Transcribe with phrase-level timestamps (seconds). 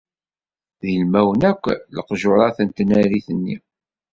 [0.81, 1.63] D ilmawen akk
[1.95, 3.55] leqjurat n tnarit-nni.